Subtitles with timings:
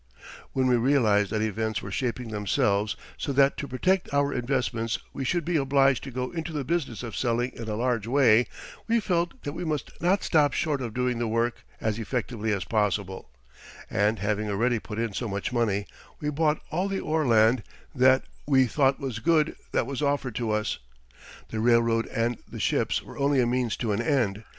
[0.53, 5.23] When we realized that events were shaping themselves so that to protect our investments we
[5.23, 8.47] should be obliged to go into the business of selling in a large way,
[8.87, 12.63] we felt that we must not stop short of doing the work as effectively as
[12.65, 13.29] possible;
[13.91, 15.85] and having already put in so much money,
[16.19, 17.61] we bought all the ore land
[17.93, 20.79] that we thought was good that was offered to us.
[21.49, 24.45] The railroad and the ships were only a means to an end.